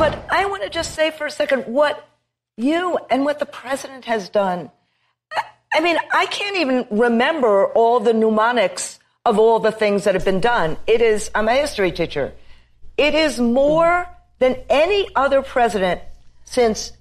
[0.00, 2.08] But I want to just say for a second what
[2.56, 4.70] you and what the president has done.
[5.70, 10.24] I mean, I can't even remember all the mnemonics of all the things that have
[10.24, 10.78] been done.
[10.86, 12.32] It is, I'm a history teacher.
[12.96, 14.08] It is more
[14.38, 16.00] than any other president
[16.44, 16.92] since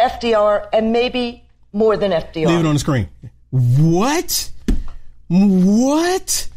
[0.00, 1.44] FDR and maybe
[1.74, 2.46] more than FDR.
[2.46, 3.10] Leave it on the screen.
[3.50, 4.50] What?
[5.28, 6.48] What?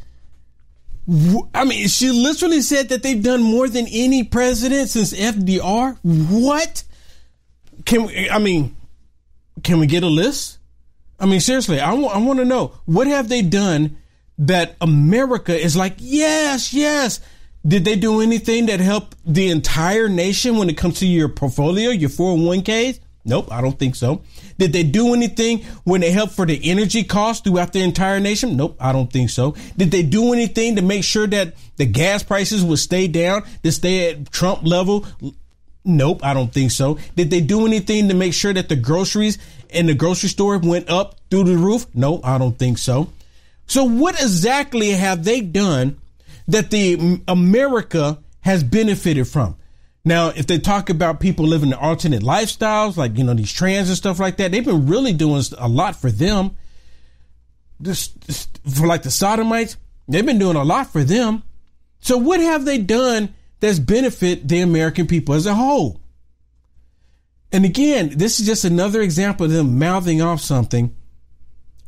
[1.53, 5.97] I mean, she literally said that they've done more than any president since FDR.
[6.03, 6.83] What?
[7.85, 8.75] Can we, I mean,
[9.63, 10.59] can we get a list?
[11.19, 13.97] I mean, seriously, I want, I want to know what have they done
[14.37, 17.19] that America is like, yes, yes.
[17.67, 21.89] Did they do anything that helped the entire nation when it comes to your portfolio,
[21.89, 22.99] your 401ks?
[23.29, 24.23] Nope, I don't think so.
[24.57, 28.57] Did they do anything when they helped for the energy costs throughout the entire nation?
[28.57, 29.55] Nope, I don't think so.
[29.77, 33.71] Did they do anything to make sure that the gas prices would stay down, to
[33.71, 35.05] stay at Trump level?
[35.85, 36.97] Nope, I don't think so.
[37.15, 39.37] Did they do anything to make sure that the groceries
[39.69, 41.85] in the grocery store went up through the roof?
[41.93, 43.11] No, I don't think so.
[43.67, 45.99] So what exactly have they done
[46.47, 49.55] that the America has benefited from?
[50.05, 53.97] Now, if they talk about people living alternate lifestyles, like, you know, these trans and
[53.97, 56.55] stuff like that, they've been really doing a lot for them.
[57.79, 58.07] This,
[58.73, 59.77] for like the sodomites,
[60.07, 61.43] they've been doing a lot for them.
[61.99, 66.01] So what have they done that's benefit the American people as a whole?
[67.51, 70.95] And again, this is just another example of them mouthing off something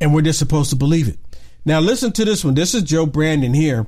[0.00, 1.18] and we're just supposed to believe it.
[1.64, 2.54] Now listen to this one.
[2.54, 3.86] This is Joe Brandon here.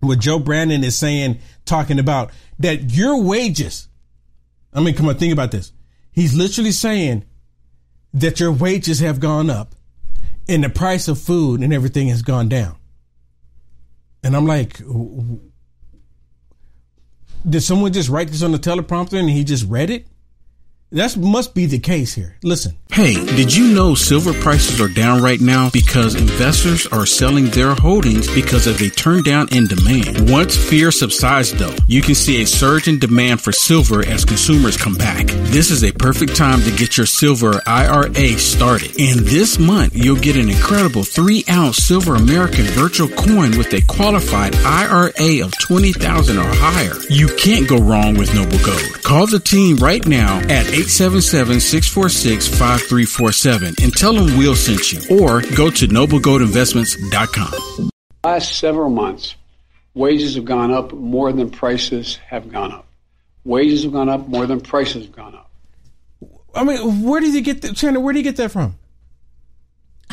[0.00, 3.88] What Joe Brandon is saying, talking about that your wages.
[4.72, 5.72] I mean, come on, think about this.
[6.12, 7.24] He's literally saying
[8.14, 9.74] that your wages have gone up
[10.48, 12.76] and the price of food and everything has gone down.
[14.22, 14.80] And I'm like,
[17.48, 20.06] did someone just write this on the teleprompter and he just read it?
[20.92, 22.36] That must be the case here.
[22.42, 22.76] Listen.
[22.90, 27.72] Hey, did you know silver prices are down right now because investors are selling their
[27.76, 30.28] holdings because of a turn down in demand?
[30.28, 34.76] Once fear subsides though, you can see a surge in demand for silver as consumers
[34.76, 35.28] come back.
[35.54, 38.90] This is a perfect time to get your silver IRA started.
[38.98, 43.82] And this month, you'll get an incredible 3 ounce silver American Virtue coin with a
[43.82, 46.94] qualified IRA of 20,000 or higher.
[47.08, 49.02] You can't go wrong with Noble Gold.
[49.04, 55.70] Call the team right now at 877-646-5347 and tell them we'll send you or go
[55.70, 57.90] to noblegoldinvestments.com.
[58.24, 59.36] Last several months,
[59.94, 62.86] wages have gone up more than prices have gone up.
[63.44, 65.50] Wages have gone up more than prices have gone up.
[66.54, 68.00] I mean, where did you get that, Chandler?
[68.00, 68.76] Where did you get that from?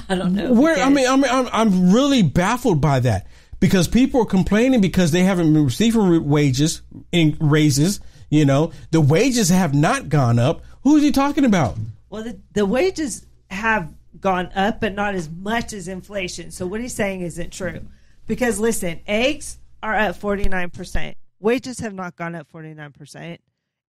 [0.08, 0.54] I don't know.
[0.54, 3.28] Where I mean, I mean, I'm, I'm really baffled by that
[3.60, 8.00] because people are complaining because they haven't been receiving wages in raises
[8.30, 10.62] you know, the wages have not gone up.
[10.84, 11.78] Who's he talking about?
[12.10, 16.52] Well, the, the wages have gone up, but not as much as inflation.
[16.52, 17.82] So what he's saying isn't true.
[18.26, 21.16] Because listen, eggs are at 49%.
[21.40, 23.38] Wages have not gone up 49%.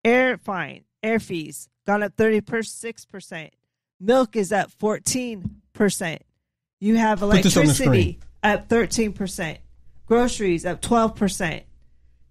[0.04, 3.50] Air fine, air fees gone up 36%.
[4.00, 6.18] Milk is up 14%.
[6.80, 9.58] You have electricity up 13%.
[10.06, 11.62] Groceries up 12%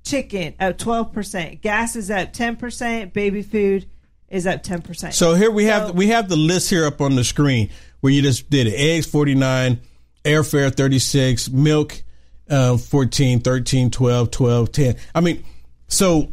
[0.07, 3.85] chicken up 12%, gas is up 10%, baby food
[4.29, 5.13] is up 10%.
[5.13, 7.69] So here we have so, we have the list here up on the screen
[8.00, 8.75] where you just did it.
[8.75, 9.79] Eggs 49,
[10.23, 12.03] airfare 36, milk
[12.50, 14.96] uh, 14, 13, 12, 12, 10.
[15.16, 15.44] I mean,
[15.88, 16.29] so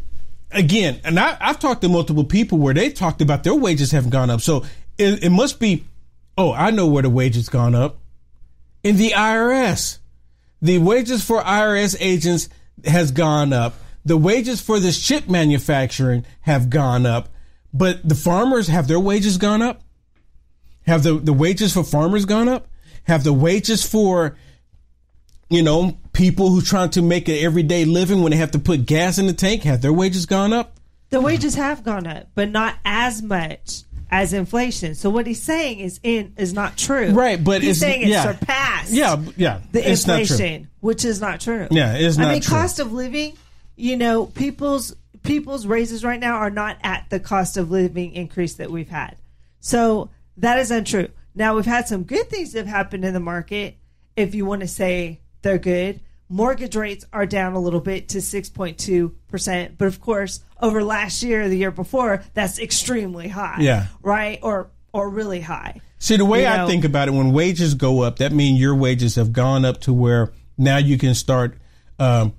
[0.50, 4.10] again, and I, have talked to multiple people where they talked about their wages haven't
[4.10, 4.40] gone up.
[4.40, 4.64] So
[4.98, 5.84] it, it must be,
[6.38, 7.98] oh, I know where the wages gone up.
[8.82, 9.98] In the IRS.
[10.60, 12.48] The wages for IRS agents
[12.84, 13.74] has gone up.
[14.04, 17.28] The wages for this chip manufacturing have gone up,
[17.72, 19.82] but the farmers have their wages gone up?
[20.86, 22.68] Have the, the wages for farmers gone up?
[23.04, 24.36] Have the wages for,
[25.48, 28.86] you know, people who trying to make an everyday living when they have to put
[28.86, 30.76] gas in the tank, have their wages gone up?
[31.10, 34.94] The wages have gone up, but not as much as inflation.
[34.94, 37.10] So what he's saying is in is not true.
[37.10, 38.32] Right, but he's saying it yeah.
[38.32, 38.92] surpassed.
[38.92, 41.68] Yeah, yeah, the inflation, which is not true.
[41.70, 42.28] Yeah, it's not.
[42.28, 42.56] I mean, true.
[42.56, 43.36] cost of living.
[43.76, 48.54] You know, people's people's raises right now are not at the cost of living increase
[48.54, 49.16] that we've had.
[49.60, 51.08] So that is untrue.
[51.34, 53.76] Now we've had some good things that have happened in the market.
[54.16, 58.18] If you want to say they're good, mortgage rates are down a little bit to
[58.18, 59.78] 6.2%.
[59.78, 63.58] But of course, over last year, the year before, that's extremely high.
[63.60, 63.86] Yeah.
[64.02, 64.38] Right?
[64.42, 65.80] Or or really high.
[65.98, 68.60] See, the way you I know, think about it, when wages go up, that means
[68.60, 71.58] your wages have gone up to where now you can start
[71.98, 72.34] um,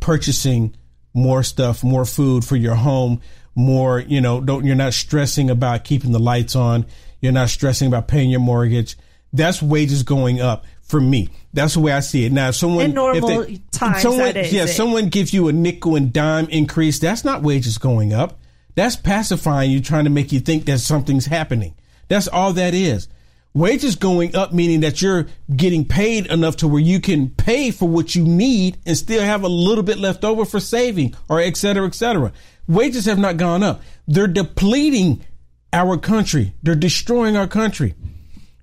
[0.00, 0.74] purchasing
[1.14, 3.20] more stuff, more food for your home,
[3.54, 6.86] more, you know, don't, you're not stressing about keeping the lights on.
[7.20, 8.96] You're not stressing about paying your mortgage.
[9.36, 11.28] That's wages going up for me.
[11.52, 12.32] That's the way I see it.
[12.32, 14.68] Now, if someone In normal if they, times, someone, that is yeah, it.
[14.68, 16.98] someone gives you a nickel and dime increase.
[16.98, 18.38] That's not wages going up.
[18.74, 21.74] That's pacifying you, trying to make you think that something's happening.
[22.08, 23.08] That's all that is.
[23.54, 27.88] Wages going up, meaning that you're getting paid enough to where you can pay for
[27.88, 31.56] what you need and still have a little bit left over for saving or et
[31.56, 32.32] cetera, et cetera.
[32.68, 33.80] Wages have not gone up.
[34.06, 35.24] They're depleting
[35.72, 36.52] our country.
[36.62, 37.94] They're destroying our country.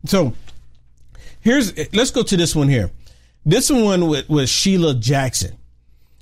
[0.05, 0.35] So
[1.43, 2.91] here's let's go to this one here.
[3.45, 5.57] This one with, with Sheila Jackson.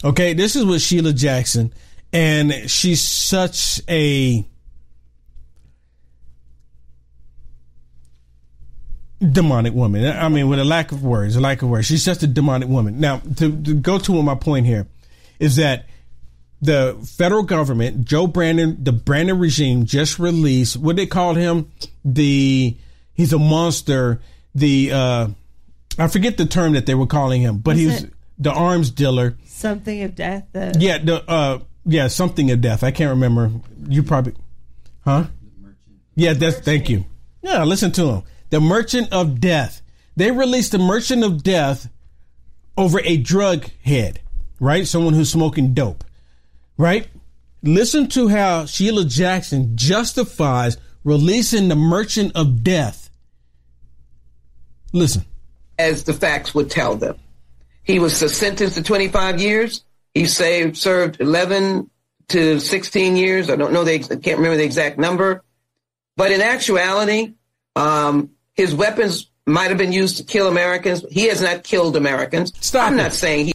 [0.04, 1.74] Okay, this is with Sheila Jackson,
[2.12, 4.46] and she's such a
[9.22, 10.06] demonic woman.
[10.06, 11.86] I mean, with a lack of words, a lack of words.
[11.86, 13.00] She's just a demonic woman.
[13.00, 14.88] Now, to, to go to my point here
[15.40, 15.86] is that
[16.62, 21.72] the federal government, Joe Brandon, the Brandon regime just released what they called him.
[22.04, 22.76] The
[23.14, 24.20] he's a monster.
[24.56, 25.28] The uh,
[25.98, 28.90] I forget the term that they were calling him, but he was it- the arms
[28.92, 29.38] dealer.
[29.46, 30.46] Something of death.
[30.54, 32.84] Yeah, the uh, yeah, something of death.
[32.84, 33.52] I can't remember.
[33.88, 34.34] You probably,
[35.06, 35.26] huh?
[36.16, 37.06] Yeah, that's thank you.
[37.42, 38.24] Yeah, listen to him.
[38.50, 39.82] The Merchant of Death.
[40.16, 41.90] They released the Merchant of Death
[42.78, 44.20] over a drug head,
[44.60, 44.86] right?
[44.86, 46.04] Someone who's smoking dope,
[46.78, 47.08] right?
[47.64, 53.01] Listen to how Sheila Jackson justifies releasing the Merchant of Death.
[54.94, 55.26] Listen.
[55.80, 57.18] as the facts would tell them.
[57.84, 59.84] He was sentenced to 25 years.
[60.14, 61.90] He saved, served 11
[62.30, 63.50] to 16 years.
[63.50, 65.44] I don't know the, I can't remember the exact number.
[66.18, 67.34] But in actuality,
[67.76, 71.04] um, his weapons might have been used to kill Americans.
[71.10, 72.54] He has not killed Americans.
[72.60, 72.98] Stop I'm it.
[72.98, 73.54] not saying he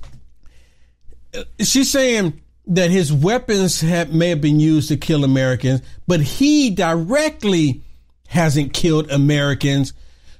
[1.61, 6.71] she's saying that his weapons have, may have been used to kill Americans, but he
[6.71, 7.83] directly
[8.29, 9.93] hasn't killed Americans.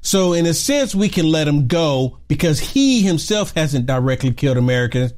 [0.07, 4.57] So, in a sense, we can let him go because he himself hasn't directly killed
[4.57, 5.13] Americans,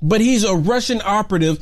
[0.00, 1.58] but he's a Russian operative.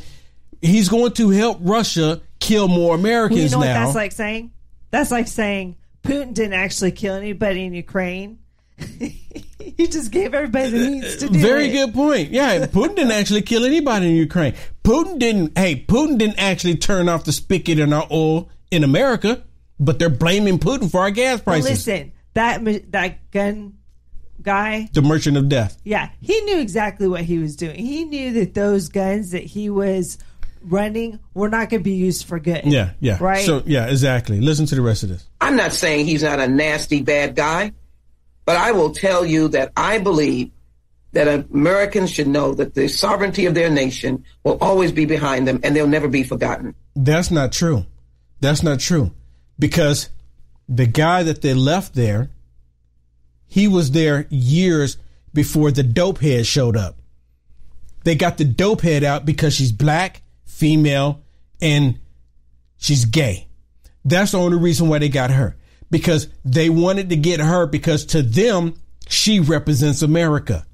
[0.61, 3.84] He's going to help Russia kill more Americans Well, you know what now.
[3.87, 4.50] that's like saying?
[4.90, 8.40] That's like saying Putin didn't actually kill anybody in Ukraine.
[8.99, 11.73] he just gave everybody the means to do Very it.
[11.73, 12.31] good point.
[12.31, 14.52] Yeah, Putin didn't actually kill anybody in Ukraine.
[14.84, 15.56] Putin didn't.
[15.56, 19.43] Hey, Putin didn't actually turn off the spigot in our oil in America,
[19.81, 21.70] but they're blaming Putin for our gas prices.
[21.70, 23.74] listen, that that gun
[24.40, 25.78] guy, the Merchant of Death.
[25.84, 27.76] yeah, he knew exactly what he was doing.
[27.76, 30.18] He knew that those guns that he was
[30.62, 32.64] running were not going to be used for good.
[32.64, 33.18] Yeah, yeah.
[33.20, 33.44] Right?
[33.44, 34.40] So yeah, exactly.
[34.40, 35.26] Listen to the rest of this.
[35.40, 37.72] I'm not saying he's not a nasty, bad guy,
[38.44, 40.50] but I will tell you that I believe
[41.12, 45.60] that Americans should know that the sovereignty of their nation will always be behind them
[45.62, 46.74] and they'll never be forgotten.
[46.94, 47.86] That's not true.
[48.40, 49.12] That's not true.
[49.58, 50.10] Because
[50.68, 52.30] the guy that they left there,
[53.46, 54.96] he was there years
[55.32, 56.96] before the dope head showed up.
[58.04, 61.22] They got the dope head out because she's black, female,
[61.60, 61.98] and
[62.76, 63.48] she's gay.
[64.04, 65.56] That's the only reason why they got her.
[65.90, 68.74] Because they wanted to get her because to them,
[69.08, 70.66] she represents America.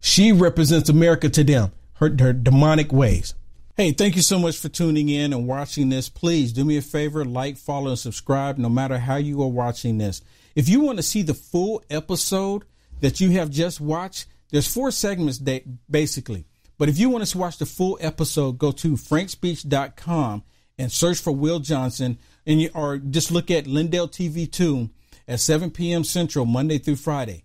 [0.00, 3.34] She represents America to them, her, her demonic ways.
[3.74, 6.10] Hey, thank you so much for tuning in and watching this.
[6.10, 9.96] Please do me a favor, like, follow, and subscribe no matter how you are watching
[9.96, 10.20] this.
[10.54, 12.64] If you want to see the full episode
[13.00, 16.44] that you have just watched, there's four segments that basically.
[16.76, 20.44] But if you want to watch the full episode, go to frankspeech.com
[20.76, 24.90] and search for Will Johnson and you, or just look at Lindell TV 2
[25.26, 26.04] at 7 p.m.
[26.04, 27.44] Central, Monday through Friday.